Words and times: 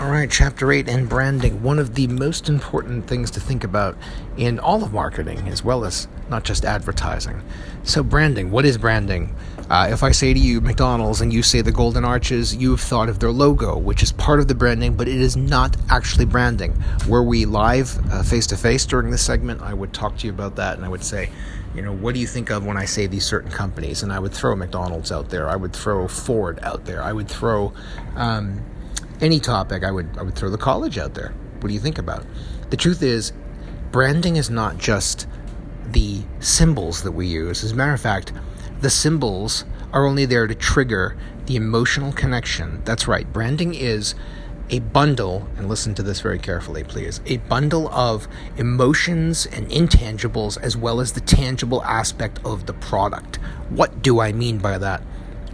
All 0.00 0.08
right, 0.08 0.30
chapter 0.30 0.72
8 0.72 0.88
and 0.88 1.10
branding. 1.10 1.62
One 1.62 1.78
of 1.78 1.94
the 1.94 2.06
most 2.06 2.48
important 2.48 3.06
things 3.06 3.30
to 3.32 3.40
think 3.40 3.64
about 3.64 3.98
in 4.38 4.58
all 4.58 4.82
of 4.82 4.94
marketing, 4.94 5.46
as 5.48 5.62
well 5.62 5.84
as 5.84 6.08
not 6.30 6.42
just 6.42 6.64
advertising. 6.64 7.42
So, 7.82 8.02
branding. 8.02 8.50
What 8.50 8.64
is 8.64 8.78
branding? 8.78 9.36
Uh, 9.68 9.90
if 9.92 10.02
I 10.02 10.12
say 10.12 10.32
to 10.32 10.40
you 10.40 10.62
McDonald's 10.62 11.20
and 11.20 11.30
you 11.30 11.42
say 11.42 11.60
the 11.60 11.70
Golden 11.70 12.02
Arches, 12.02 12.56
you 12.56 12.70
have 12.70 12.80
thought 12.80 13.10
of 13.10 13.18
their 13.18 13.30
logo, 13.30 13.76
which 13.76 14.02
is 14.02 14.10
part 14.10 14.40
of 14.40 14.48
the 14.48 14.54
branding, 14.54 14.96
but 14.96 15.06
it 15.06 15.20
is 15.20 15.36
not 15.36 15.76
actually 15.90 16.24
branding. 16.24 16.82
Were 17.06 17.22
we 17.22 17.44
live 17.44 17.90
face 18.26 18.46
to 18.46 18.56
face 18.56 18.86
during 18.86 19.10
this 19.10 19.22
segment, 19.22 19.60
I 19.60 19.74
would 19.74 19.92
talk 19.92 20.16
to 20.16 20.26
you 20.26 20.32
about 20.32 20.56
that 20.56 20.78
and 20.78 20.86
I 20.86 20.88
would 20.88 21.04
say, 21.04 21.28
you 21.74 21.82
know, 21.82 21.92
what 21.92 22.14
do 22.14 22.20
you 22.20 22.26
think 22.26 22.50
of 22.50 22.64
when 22.64 22.78
I 22.78 22.86
say 22.86 23.06
these 23.06 23.26
certain 23.26 23.50
companies? 23.50 24.02
And 24.02 24.14
I 24.14 24.18
would 24.18 24.32
throw 24.32 24.56
McDonald's 24.56 25.12
out 25.12 25.28
there. 25.28 25.46
I 25.46 25.56
would 25.56 25.74
throw 25.74 26.08
Ford 26.08 26.58
out 26.62 26.86
there. 26.86 27.02
I 27.02 27.12
would 27.12 27.28
throw. 27.28 27.74
Um, 28.16 28.62
any 29.22 29.40
topic, 29.40 29.84
I 29.84 29.90
would 29.90 30.08
I 30.18 30.22
would 30.22 30.34
throw 30.34 30.50
the 30.50 30.58
college 30.58 30.98
out 30.98 31.14
there. 31.14 31.32
What 31.60 31.68
do 31.68 31.74
you 31.74 31.80
think 31.80 31.98
about? 31.98 32.24
The 32.70 32.76
truth 32.76 33.02
is, 33.02 33.32
branding 33.90 34.36
is 34.36 34.50
not 34.50 34.78
just 34.78 35.26
the 35.86 36.22
symbols 36.38 37.02
that 37.02 37.12
we 37.12 37.26
use. 37.26 37.64
As 37.64 37.72
a 37.72 37.74
matter 37.74 37.92
of 37.92 38.00
fact, 38.00 38.32
the 38.80 38.90
symbols 38.90 39.64
are 39.92 40.06
only 40.06 40.24
there 40.24 40.46
to 40.46 40.54
trigger 40.54 41.16
the 41.46 41.56
emotional 41.56 42.12
connection. 42.12 42.80
That's 42.84 43.08
right. 43.08 43.30
Branding 43.32 43.74
is 43.74 44.14
a 44.70 44.78
bundle, 44.78 45.48
and 45.56 45.68
listen 45.68 45.94
to 45.96 46.02
this 46.02 46.20
very 46.20 46.38
carefully, 46.38 46.84
please 46.84 47.20
a 47.26 47.38
bundle 47.38 47.88
of 47.88 48.28
emotions 48.56 49.46
and 49.46 49.68
intangibles 49.68 50.60
as 50.62 50.76
well 50.76 51.00
as 51.00 51.12
the 51.12 51.20
tangible 51.20 51.82
aspect 51.82 52.38
of 52.44 52.66
the 52.66 52.72
product. 52.74 53.36
What 53.68 54.00
do 54.00 54.20
I 54.20 54.32
mean 54.32 54.58
by 54.58 54.78
that? 54.78 55.02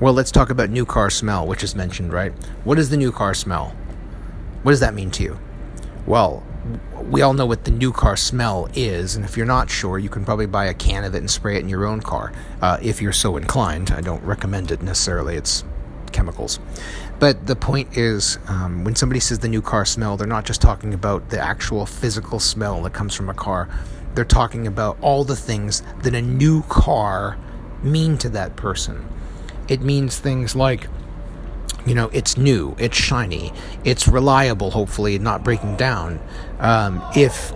Well, 0.00 0.14
let's 0.14 0.30
talk 0.30 0.48
about 0.48 0.70
new 0.70 0.86
car 0.86 1.10
smell, 1.10 1.46
which 1.46 1.62
is 1.62 1.74
mentioned, 1.74 2.10
right? 2.10 2.32
What 2.64 2.78
is 2.78 2.88
the 2.88 2.96
new 2.96 3.12
car 3.12 3.34
smell? 3.34 3.76
What 4.62 4.72
does 4.72 4.80
that 4.80 4.94
mean 4.94 5.10
to 5.10 5.22
you? 5.22 5.38
Well, 6.06 6.42
we 7.02 7.20
all 7.20 7.34
know 7.34 7.44
what 7.44 7.64
the 7.64 7.70
new 7.70 7.92
car 7.92 8.16
smell 8.16 8.70
is, 8.72 9.14
and 9.14 9.26
if 9.26 9.36
you're 9.36 9.44
not 9.44 9.68
sure, 9.68 9.98
you 9.98 10.08
can 10.08 10.24
probably 10.24 10.46
buy 10.46 10.64
a 10.64 10.72
can 10.72 11.04
of 11.04 11.14
it 11.14 11.18
and 11.18 11.30
spray 11.30 11.56
it 11.56 11.60
in 11.60 11.68
your 11.68 11.84
own 11.84 12.00
car 12.00 12.32
uh, 12.62 12.78
if 12.80 13.02
you're 13.02 13.12
so 13.12 13.36
inclined. 13.36 13.90
I 13.90 14.00
don't 14.00 14.24
recommend 14.24 14.70
it 14.70 14.80
necessarily, 14.80 15.36
it's 15.36 15.64
chemicals. 16.12 16.60
But 17.18 17.46
the 17.46 17.54
point 17.54 17.98
is, 17.98 18.38
um, 18.48 18.84
when 18.84 18.96
somebody 18.96 19.20
says 19.20 19.40
the 19.40 19.48
new 19.48 19.60
car 19.60 19.84
smell, 19.84 20.16
they're 20.16 20.26
not 20.26 20.46
just 20.46 20.62
talking 20.62 20.94
about 20.94 21.28
the 21.28 21.38
actual 21.38 21.84
physical 21.84 22.40
smell 22.40 22.80
that 22.84 22.94
comes 22.94 23.14
from 23.14 23.28
a 23.28 23.34
car, 23.34 23.68
they're 24.14 24.24
talking 24.24 24.66
about 24.66 24.96
all 25.02 25.24
the 25.24 25.36
things 25.36 25.82
that 26.04 26.14
a 26.14 26.22
new 26.22 26.62
car 26.62 27.36
mean 27.82 28.16
to 28.16 28.30
that 28.30 28.56
person 28.56 29.06
it 29.70 29.80
means 29.80 30.18
things 30.18 30.54
like 30.54 30.86
you 31.86 31.94
know 31.94 32.10
it's 32.12 32.36
new 32.36 32.76
it's 32.78 32.96
shiny 32.96 33.50
it's 33.84 34.06
reliable 34.06 34.70
hopefully 34.72 35.18
not 35.18 35.42
breaking 35.42 35.76
down 35.76 36.20
um, 36.58 37.02
if 37.16 37.54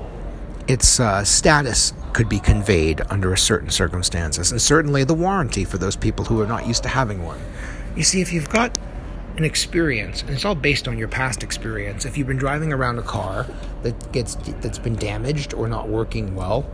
its 0.66 0.98
uh, 0.98 1.22
status 1.24 1.92
could 2.14 2.28
be 2.28 2.38
conveyed 2.38 3.02
under 3.10 3.32
a 3.32 3.38
certain 3.38 3.68
circumstances 3.68 4.50
and 4.50 4.62
certainly 4.62 5.04
the 5.04 5.14
warranty 5.14 5.64
for 5.64 5.78
those 5.78 5.96
people 5.96 6.24
who 6.24 6.40
are 6.40 6.46
not 6.46 6.66
used 6.66 6.82
to 6.84 6.88
having 6.88 7.24
one. 7.24 7.40
You 7.96 8.04
see 8.04 8.20
if 8.20 8.32
you've 8.32 8.48
got 8.48 8.78
an 9.36 9.44
experience 9.44 10.22
and 10.22 10.30
it's 10.30 10.44
all 10.44 10.54
based 10.54 10.86
on 10.86 10.96
your 10.96 11.08
past 11.08 11.42
experience 11.42 12.04
if 12.04 12.16
you've 12.16 12.28
been 12.28 12.36
driving 12.36 12.72
around 12.72 12.98
a 12.98 13.02
car 13.02 13.46
that 13.82 14.12
gets 14.12 14.36
that's 14.60 14.78
been 14.78 14.94
damaged 14.94 15.52
or 15.54 15.68
not 15.68 15.88
working 15.88 16.36
well 16.36 16.64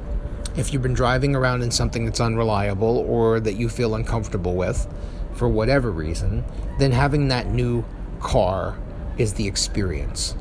if 0.56 0.70
you've 0.70 0.82
been 0.82 0.92
driving 0.92 1.34
around 1.34 1.62
in 1.62 1.70
something 1.70 2.04
that's 2.04 2.20
unreliable 2.20 2.98
or 3.08 3.40
that 3.40 3.54
you 3.54 3.70
feel 3.70 3.94
uncomfortable 3.94 4.54
with 4.54 4.86
for 5.34 5.48
whatever 5.48 5.90
reason, 5.90 6.44
then 6.78 6.92
having 6.92 7.28
that 7.28 7.48
new 7.48 7.84
car 8.20 8.78
is 9.18 9.34
the 9.34 9.46
experience. 9.46 10.34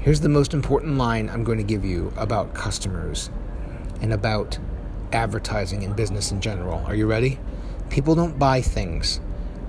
Here's 0.00 0.20
the 0.20 0.28
most 0.28 0.52
important 0.52 0.96
line 0.98 1.30
I'm 1.30 1.44
going 1.44 1.58
to 1.58 1.64
give 1.64 1.84
you 1.84 2.12
about 2.16 2.54
customers 2.54 3.30
and 4.00 4.12
about 4.12 4.58
advertising 5.12 5.82
and 5.84 5.96
business 5.96 6.30
in 6.30 6.40
general. 6.40 6.84
Are 6.86 6.94
you 6.94 7.06
ready? 7.06 7.38
People 7.90 8.14
don't 8.14 8.38
buy 8.38 8.60
things, 8.60 9.20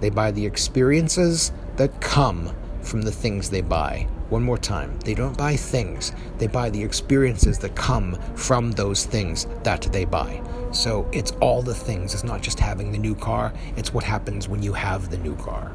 they 0.02 0.10
buy 0.10 0.32
the 0.32 0.46
experiences 0.46 1.52
that 1.78 2.02
come 2.02 2.56
from 2.86 3.02
the 3.02 3.12
things 3.12 3.50
they 3.50 3.62
buy. 3.62 4.08
One 4.30 4.44
more 4.44 4.58
time. 4.58 4.98
They 5.00 5.14
don't 5.14 5.38
buy 5.38 5.56
things, 5.56 6.14
they 6.38 6.48
buy 6.48 6.70
the 6.70 6.84
experiences 6.84 7.60
that 7.60 7.76
come 7.76 8.18
from 8.36 8.72
those 8.72 9.06
things 9.06 9.48
that 9.64 9.82
they 9.92 10.06
buy. 10.06 10.42
So 10.72 11.08
it's 11.12 11.32
all 11.42 11.62
the 11.62 11.76
things. 11.76 12.14
It's 12.14 12.24
not 12.24 12.42
just 12.42 12.60
having 12.60 12.92
the 12.92 12.98
new 12.98 13.16
car, 13.16 13.54
it's 13.78 13.94
what 13.94 14.04
happens 14.04 14.48
when 14.48 14.62
you 14.62 14.74
have 14.74 15.10
the 15.10 15.18
new 15.18 15.36
car. 15.36 15.72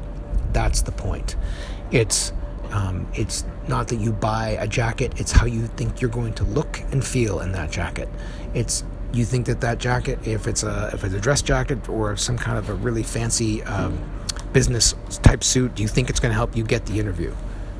That's 0.53 0.81
the 0.81 0.91
point. 0.91 1.35
It's 1.91 2.33
um, 2.71 3.05
it's 3.13 3.43
not 3.67 3.89
that 3.89 3.97
you 3.97 4.13
buy 4.13 4.57
a 4.59 4.67
jacket, 4.67 5.19
it's 5.19 5.31
how 5.31 5.45
you 5.45 5.67
think 5.67 5.99
you're 5.99 6.09
going 6.09 6.33
to 6.35 6.45
look 6.45 6.79
and 6.91 7.05
feel 7.05 7.41
in 7.41 7.51
that 7.51 7.69
jacket. 7.69 8.07
It's 8.53 8.85
you 9.13 9.25
think 9.25 9.45
that 9.47 9.59
that 9.61 9.77
jacket, 9.77 10.25
if 10.25 10.47
it's 10.47 10.63
a 10.63 10.89
if 10.93 11.03
it's 11.03 11.13
a 11.13 11.19
dress 11.19 11.41
jacket 11.41 11.89
or 11.89 12.15
some 12.15 12.37
kind 12.37 12.57
of 12.57 12.69
a 12.69 12.73
really 12.73 13.03
fancy 13.03 13.61
um, 13.63 13.99
business 14.53 14.95
type 15.23 15.43
suit, 15.43 15.75
do 15.75 15.83
you 15.83 15.87
think 15.87 16.09
it's 16.09 16.19
going 16.19 16.31
to 16.31 16.35
help 16.35 16.55
you 16.55 16.63
get 16.63 16.85
the 16.85 16.99
interview? 16.99 17.35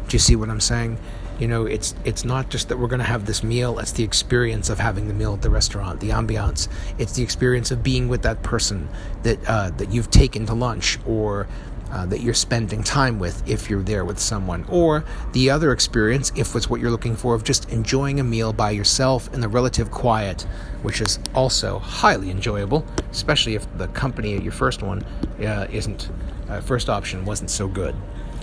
Do 0.07 0.15
you 0.15 0.19
see 0.19 0.35
what 0.35 0.49
I'm 0.49 0.59
saying? 0.59 0.97
You 1.39 1.47
know, 1.47 1.65
it's 1.65 1.95
it's 2.05 2.23
not 2.23 2.49
just 2.49 2.69
that 2.69 2.77
we're 2.77 2.87
going 2.87 2.99
to 2.99 3.05
have 3.05 3.25
this 3.25 3.43
meal; 3.43 3.79
it's 3.79 3.93
the 3.93 4.03
experience 4.03 4.69
of 4.69 4.77
having 4.77 5.07
the 5.07 5.13
meal 5.13 5.33
at 5.33 5.41
the 5.41 5.49
restaurant, 5.49 5.99
the 5.99 6.09
ambiance. 6.09 6.67
It's 6.99 7.13
the 7.13 7.23
experience 7.23 7.71
of 7.71 7.81
being 7.81 8.09
with 8.09 8.21
that 8.21 8.43
person 8.43 8.87
that 9.23 9.39
uh, 9.47 9.71
that 9.71 9.91
you've 9.91 10.11
taken 10.11 10.45
to 10.45 10.53
lunch, 10.53 10.99
or 11.07 11.47
uh, 11.91 12.05
that 12.05 12.21
you're 12.21 12.33
spending 12.33 12.83
time 12.83 13.19
with 13.19 13.47
if 13.49 13.69
you're 13.69 13.83
there 13.83 14.05
with 14.05 14.19
someone, 14.19 14.65
or 14.69 15.03
the 15.33 15.49
other 15.49 15.71
experience, 15.71 16.31
if 16.35 16.55
it's 16.55 16.69
what 16.69 16.79
you're 16.79 16.91
looking 16.91 17.15
for, 17.15 17.35
of 17.35 17.43
just 17.43 17.69
enjoying 17.71 18.19
a 18.19 18.23
meal 18.23 18.53
by 18.53 18.71
yourself 18.71 19.33
in 19.33 19.41
the 19.41 19.47
relative 19.47 19.91
quiet, 19.91 20.43
which 20.81 21.01
is 21.01 21.19
also 21.35 21.79
highly 21.79 22.31
enjoyable, 22.31 22.85
especially 23.11 23.55
if 23.55 23.65
the 23.77 23.87
company 23.89 24.35
at 24.35 24.43
your 24.43 24.53
first 24.53 24.81
one 24.81 25.03
uh, 25.43 25.67
isn't 25.71 26.09
uh, 26.49 26.61
first 26.61 26.89
option 26.89 27.25
wasn't 27.25 27.49
so 27.49 27.67
good. 27.67 27.95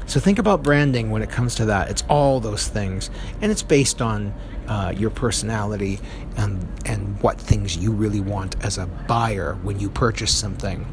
So 0.07 0.21
think 0.21 0.39
about 0.39 0.63
branding 0.63 1.11
when 1.11 1.21
it 1.21 1.29
comes 1.29 1.55
to 1.57 1.67
that. 1.67 1.91
It's 1.91 2.03
all 2.09 2.41
those 2.41 2.67
things, 2.67 3.11
and 3.43 3.53
it's 3.53 3.63
based 3.63 4.01
on 4.01 4.33
uh, 4.67 4.93
your 4.97 5.11
personality 5.11 6.01
and 6.37 6.67
and 6.87 7.21
what 7.23 7.39
things 7.39 7.77
you 7.77 7.93
really 7.93 8.21
want 8.21 8.57
as 8.65 8.79
a 8.79 8.87
buyer 8.87 9.55
when 9.63 9.79
you 9.79 9.91
purchase 9.91 10.35
something. 10.35 10.87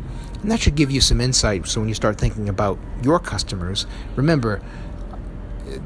And 0.46 0.52
that 0.52 0.60
should 0.60 0.76
give 0.76 0.92
you 0.92 1.02
some 1.02 1.22
insight. 1.22 1.66
So 1.66 1.80
when 1.80 1.90
you 1.90 1.96
start 1.96 2.20
thinking 2.20 2.50
about 2.50 2.78
your 3.02 3.18
customers, 3.20 3.88
remember 4.16 4.62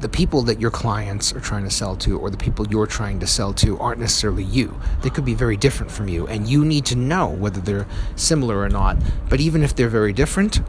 the 0.00 0.08
people 0.10 0.42
that 0.42 0.60
your 0.60 0.70
clients 0.70 1.32
are 1.32 1.40
trying 1.40 1.64
to 1.64 1.70
sell 1.70 1.96
to 1.96 2.18
or 2.18 2.28
the 2.28 2.36
people 2.36 2.66
you're 2.68 2.86
trying 2.86 3.20
to 3.20 3.26
sell 3.26 3.54
to 3.54 3.78
aren't 3.78 4.00
necessarily 4.00 4.44
you. 4.44 4.78
They 5.00 5.08
could 5.08 5.24
be 5.24 5.32
very 5.32 5.56
different 5.56 5.90
from 5.90 6.08
you, 6.08 6.26
and 6.26 6.46
you 6.46 6.62
need 6.62 6.84
to 6.84 6.94
know 6.94 7.26
whether 7.26 7.58
they're 7.58 7.86
similar 8.16 8.58
or 8.58 8.68
not. 8.68 8.98
But 9.30 9.40
even 9.40 9.62
if 9.62 9.74
they're 9.74 9.88
very 9.88 10.12
different, 10.12 10.60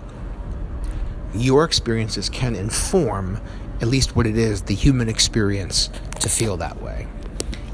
your 1.35 1.65
experiences 1.65 2.29
can 2.29 2.55
inform 2.55 3.41
at 3.81 3.89
least 3.89 4.15
what 4.15 4.25
it 4.25 4.37
is 4.37 4.61
the 4.61 4.73
human 4.73 5.09
experience 5.09 5.89
to 6.21 6.29
feel 6.29 6.55
that 6.55 6.81
way. 6.81 7.07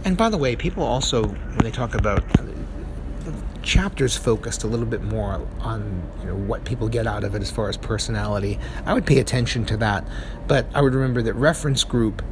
And 0.04 0.18
by 0.18 0.30
the 0.30 0.38
way, 0.40 0.56
people 0.56 0.82
also, 0.82 1.28
when 1.28 1.60
they 1.60 1.70
talk 1.70 1.94
about 1.94 2.24
the 3.28 3.62
chapters 3.62 4.16
focused 4.16 4.64
a 4.64 4.68
little 4.68 4.86
bit 4.86 5.04
more 5.04 5.46
on 5.60 6.02
you 6.22 6.28
know 6.28 6.36
what 6.36 6.64
people 6.64 6.88
get 6.88 7.06
out 7.06 7.24
of 7.24 7.36
it 7.36 7.42
as 7.42 7.52
far 7.52 7.68
as 7.68 7.76
personality. 7.78 8.58
I 8.86 8.94
would 8.94 9.06
pay 9.06 9.20
attention 9.20 9.66
to 9.66 9.78
that, 9.78 10.08
but 10.48 10.66
I 10.74 10.82
would 10.82 10.94
remember 10.94 11.22
that 11.24 11.34
reference 11.34 11.84
group. 11.84 12.24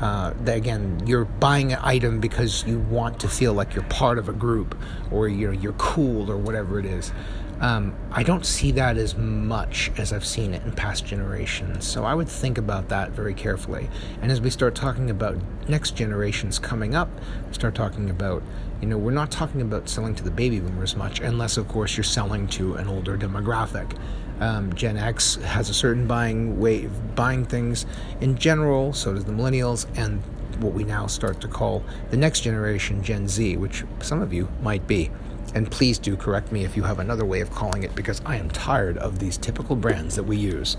Uh, 0.00 0.34
that 0.44 0.58
again, 0.58 1.02
you're 1.06 1.24
buying 1.24 1.72
an 1.72 1.78
item 1.82 2.20
because 2.20 2.66
you 2.66 2.80
want 2.80 3.18
to 3.20 3.28
feel 3.28 3.54
like 3.54 3.74
you're 3.74 3.84
part 3.84 4.18
of 4.18 4.28
a 4.28 4.32
group, 4.32 4.76
or 5.10 5.26
you're 5.26 5.54
you're 5.54 5.72
cool, 5.74 6.30
or 6.30 6.36
whatever 6.36 6.78
it 6.78 6.84
is. 6.84 7.12
Um, 7.60 7.94
I 8.10 8.22
don't 8.22 8.44
see 8.44 8.70
that 8.72 8.98
as 8.98 9.16
much 9.16 9.90
as 9.96 10.12
I've 10.12 10.26
seen 10.26 10.52
it 10.52 10.62
in 10.64 10.72
past 10.72 11.06
generations. 11.06 11.86
So 11.86 12.04
I 12.04 12.14
would 12.14 12.28
think 12.28 12.58
about 12.58 12.88
that 12.90 13.12
very 13.12 13.32
carefully. 13.32 13.88
And 14.20 14.30
as 14.30 14.40
we 14.40 14.50
start 14.50 14.74
talking 14.74 15.10
about 15.10 15.36
next 15.68 15.96
generations 15.96 16.58
coming 16.58 16.94
up, 16.94 17.08
start 17.52 17.74
talking 17.74 18.10
about, 18.10 18.42
you 18.82 18.88
know, 18.88 18.98
we're 18.98 19.10
not 19.10 19.30
talking 19.30 19.62
about 19.62 19.88
selling 19.88 20.14
to 20.16 20.22
the 20.22 20.30
baby 20.30 20.60
boomers 20.60 20.96
much, 20.96 21.20
unless, 21.20 21.56
of 21.56 21.66
course, 21.66 21.96
you're 21.96 22.04
selling 22.04 22.46
to 22.48 22.74
an 22.74 22.88
older 22.88 23.16
demographic. 23.16 23.98
Um, 24.38 24.74
Gen 24.74 24.98
X 24.98 25.36
has 25.36 25.70
a 25.70 25.74
certain 25.74 26.06
buying 26.06 26.60
way 26.60 26.84
of 26.84 27.14
buying 27.14 27.46
things 27.46 27.86
in 28.20 28.36
general, 28.36 28.92
so 28.92 29.14
does 29.14 29.24
the 29.24 29.32
millennials, 29.32 29.86
and 29.96 30.22
what 30.62 30.74
we 30.74 30.84
now 30.84 31.06
start 31.06 31.40
to 31.40 31.48
call 31.48 31.82
the 32.10 32.18
next 32.18 32.40
generation, 32.40 33.02
Gen 33.02 33.28
Z, 33.28 33.56
which 33.56 33.84
some 34.00 34.20
of 34.20 34.34
you 34.34 34.48
might 34.60 34.86
be. 34.86 35.10
And 35.54 35.70
please 35.70 35.98
do 35.98 36.16
correct 36.16 36.52
me 36.52 36.64
if 36.64 36.76
you 36.76 36.82
have 36.82 36.98
another 36.98 37.24
way 37.24 37.40
of 37.40 37.50
calling 37.50 37.82
it 37.82 37.94
because 37.94 38.20
I 38.26 38.36
am 38.36 38.50
tired 38.50 38.98
of 38.98 39.18
these 39.18 39.38
typical 39.38 39.76
brands 39.76 40.14
that 40.16 40.24
we 40.24 40.36
use. 40.36 40.76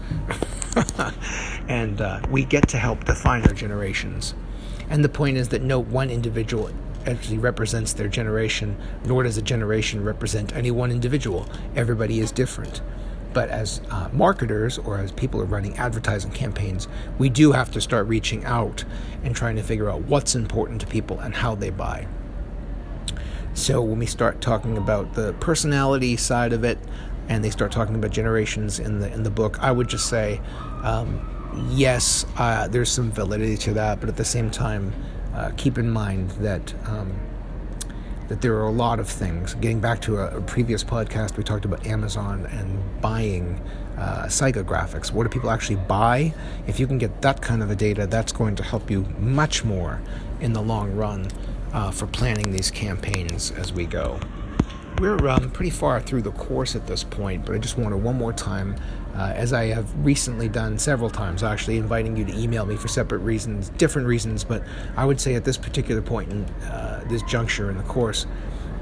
and 1.67 1.99
uh, 1.99 2.21
we 2.29 2.45
get 2.45 2.67
to 2.69 2.77
help 2.77 3.05
define 3.05 3.43
our 3.47 3.53
generations. 3.53 4.35
And 4.89 5.03
the 5.03 5.09
point 5.09 5.37
is 5.37 5.49
that 5.49 5.61
no 5.61 5.79
one 5.79 6.09
individual 6.09 6.69
actually 7.07 7.37
represents 7.37 7.93
their 7.93 8.07
generation, 8.07 8.77
nor 9.05 9.23
does 9.23 9.37
a 9.37 9.41
generation 9.41 10.03
represent 10.03 10.55
any 10.55 10.71
one 10.71 10.91
individual. 10.91 11.47
Everybody 11.75 12.19
is 12.19 12.31
different. 12.31 12.81
But 13.33 13.49
as 13.49 13.81
uh, 13.91 14.09
marketers 14.13 14.77
or 14.77 14.97
as 14.97 15.11
people 15.11 15.41
are 15.41 15.45
running 15.45 15.77
advertising 15.77 16.31
campaigns, 16.31 16.87
we 17.17 17.29
do 17.29 17.51
have 17.51 17.71
to 17.71 17.81
start 17.81 18.07
reaching 18.07 18.43
out 18.45 18.83
and 19.23 19.35
trying 19.35 19.55
to 19.57 19.63
figure 19.63 19.89
out 19.89 20.01
what's 20.03 20.35
important 20.35 20.81
to 20.81 20.87
people 20.87 21.19
and 21.19 21.35
how 21.35 21.55
they 21.55 21.69
buy. 21.69 22.07
So 23.57 23.81
when 23.81 23.97
we 23.97 24.05
start 24.05 24.39
talking 24.39 24.77
about 24.77 25.15
the 25.15 25.33
personality 25.39 26.15
side 26.15 26.53
of 26.53 26.63
it, 26.63 26.77
and 27.27 27.43
they 27.43 27.49
start 27.49 27.71
talking 27.71 27.95
about 27.95 28.11
generations 28.11 28.79
in 28.79 28.99
the 28.99 29.11
in 29.11 29.23
the 29.23 29.31
book, 29.31 29.57
I 29.63 29.71
would 29.71 29.87
just 29.89 30.07
say, 30.07 30.39
um, 30.83 31.67
yes, 31.71 32.27
uh, 32.37 32.67
there's 32.67 32.91
some 32.91 33.11
validity 33.11 33.57
to 33.57 33.73
that, 33.73 33.99
but 33.99 34.09
at 34.09 34.15
the 34.15 34.23
same 34.23 34.51
time, 34.51 34.93
uh, 35.33 35.49
keep 35.57 35.79
in 35.79 35.89
mind 35.89 36.29
that. 36.39 36.73
Um, 36.85 37.19
that 38.27 38.41
there 38.41 38.55
are 38.55 38.65
a 38.65 38.71
lot 38.71 38.99
of 38.99 39.07
things. 39.07 39.53
Getting 39.53 39.79
back 39.79 40.01
to 40.01 40.17
a, 40.17 40.39
a 40.39 40.41
previous 40.41 40.83
podcast, 40.83 41.37
we 41.37 41.45
talked 41.45 41.63
about 41.63 41.87
Amazon 41.87 42.45
and 42.47 43.01
buying 43.01 43.57
uh, 43.97 44.25
psychographics. 44.25 45.13
What 45.13 45.23
do 45.23 45.29
people 45.29 45.49
actually 45.49 45.77
buy? 45.77 46.33
If 46.67 46.77
you 46.77 46.87
can 46.87 46.97
get 46.97 47.21
that 47.21 47.41
kind 47.41 47.63
of 47.63 47.71
a 47.71 47.75
data, 47.75 48.05
that's 48.05 48.33
going 48.33 48.57
to 48.57 48.63
help 48.63 48.91
you 48.91 49.03
much 49.17 49.63
more 49.63 50.01
in 50.41 50.51
the 50.51 50.61
long 50.61 50.93
run 50.93 51.29
uh, 51.73 51.91
for 51.91 52.07
planning 52.07 52.51
these 52.51 52.71
campaigns 52.71 53.51
as 53.51 53.73
we 53.73 53.85
go. 53.85 54.19
We're 54.99 55.27
um, 55.27 55.51
pretty 55.51 55.69
far 55.69 56.01
through 56.01 56.23
the 56.23 56.31
course 56.31 56.75
at 56.75 56.87
this 56.87 57.03
point, 57.03 57.45
but 57.45 57.53
I 57.53 57.59
just 57.59 57.77
wanted 57.77 57.97
one 57.97 58.17
more 58.17 58.33
time, 58.33 58.75
uh, 59.13 59.31
as 59.35 59.53
I 59.53 59.65
have 59.65 59.93
recently 60.03 60.49
done 60.49 60.79
several 60.79 61.11
times, 61.11 61.43
actually 61.43 61.77
inviting 61.77 62.17
you 62.17 62.25
to 62.25 62.35
email 62.35 62.65
me 62.65 62.75
for 62.75 62.87
separate 62.87 63.19
reasons, 63.19 63.69
different 63.77 64.07
reasons, 64.07 64.43
but 64.43 64.63
I 64.95 65.05
would 65.05 65.21
say 65.21 65.35
at 65.35 65.45
this 65.45 65.57
particular 65.57 66.01
point 66.01 66.31
in 66.31 66.45
uh, 66.65 67.03
this 67.09 67.21
juncture 67.23 67.69
in 67.69 67.77
the 67.77 67.83
course, 67.83 68.25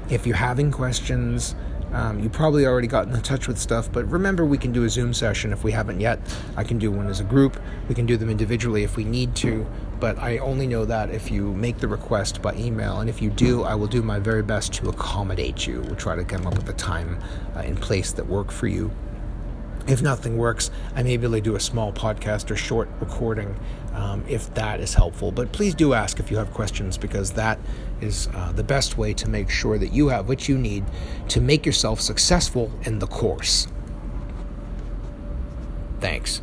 if 0.08 0.26
you're 0.26 0.36
having 0.36 0.70
questions, 0.70 1.54
um, 1.92 2.18
you 2.20 2.28
probably 2.28 2.66
already 2.66 2.88
got 2.88 3.08
in 3.08 3.22
touch 3.22 3.46
with 3.46 3.58
stuff, 3.58 3.90
but 3.92 4.10
remember 4.10 4.44
we 4.44 4.58
can 4.58 4.72
do 4.72 4.84
a 4.84 4.88
Zoom 4.88 5.14
session 5.14 5.52
if 5.52 5.64
we 5.64 5.72
haven't 5.72 6.00
yet. 6.00 6.18
I 6.56 6.64
can 6.64 6.78
do 6.78 6.90
one 6.90 7.08
as 7.08 7.20
a 7.20 7.24
group. 7.24 7.60
We 7.88 7.94
can 7.94 8.06
do 8.06 8.16
them 8.16 8.28
individually 8.28 8.82
if 8.82 8.96
we 8.96 9.04
need 9.04 9.34
to, 9.36 9.66
but 9.98 10.18
I 10.18 10.38
only 10.38 10.66
know 10.66 10.84
that 10.84 11.10
if 11.10 11.30
you 11.30 11.52
make 11.54 11.78
the 11.78 11.88
request 11.88 12.42
by 12.42 12.54
email. 12.54 13.00
And 13.00 13.08
if 13.08 13.22
you 13.22 13.30
do, 13.30 13.62
I 13.62 13.74
will 13.74 13.86
do 13.86 14.02
my 14.02 14.18
very 14.18 14.42
best 14.42 14.72
to 14.74 14.88
accommodate 14.88 15.66
you. 15.66 15.80
We'll 15.82 15.96
try 15.96 16.16
to 16.16 16.24
come 16.24 16.46
up 16.46 16.56
with 16.56 16.68
a 16.68 16.74
time 16.74 17.18
uh, 17.56 17.60
in 17.60 17.76
place 17.76 18.12
that 18.12 18.26
work 18.26 18.50
for 18.50 18.66
you. 18.66 18.90
If 19.86 20.02
nothing 20.02 20.36
works, 20.36 20.70
I 20.96 21.02
may 21.04 21.16
be 21.16 21.24
able 21.24 21.36
to 21.36 21.40
do 21.40 21.54
a 21.54 21.60
small 21.60 21.92
podcast 21.92 22.50
or 22.50 22.56
short 22.56 22.88
recording 23.00 23.56
um, 23.94 24.24
if 24.28 24.52
that 24.54 24.80
is 24.80 24.94
helpful. 24.94 25.30
But 25.30 25.52
please 25.52 25.74
do 25.74 25.94
ask 25.94 26.18
if 26.18 26.30
you 26.30 26.36
have 26.36 26.52
questions 26.52 26.98
because 26.98 27.32
that 27.32 27.58
is 28.00 28.28
uh, 28.34 28.52
the 28.52 28.64
best 28.64 28.98
way 28.98 29.14
to 29.14 29.28
make 29.28 29.48
sure 29.48 29.78
that 29.78 29.92
you 29.92 30.08
have 30.08 30.28
what 30.28 30.48
you 30.48 30.58
need 30.58 30.84
to 31.28 31.40
make 31.40 31.64
yourself 31.64 32.00
successful 32.00 32.70
in 32.82 32.98
the 32.98 33.06
course. 33.06 33.68
Thanks. 36.00 36.42